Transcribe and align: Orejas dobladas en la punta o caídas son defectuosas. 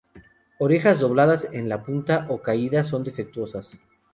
Orejas 0.57 0.99
dobladas 0.99 1.47
en 1.51 1.69
la 1.69 1.83
punta 1.83 2.25
o 2.29 2.41
caídas 2.41 2.87
son 2.87 3.03
defectuosas. 3.03 3.77